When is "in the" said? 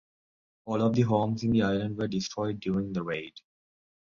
1.43-1.61